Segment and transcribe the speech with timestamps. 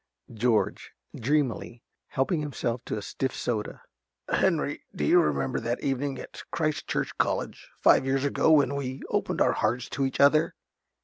[0.35, 3.83] _~George~ (dreamily, helping himself to a stiff soda).
[4.29, 9.03] Henry, do you remember that evening at Christ Church College, five years ago, when we
[9.09, 10.55] opened our hearts to each other?...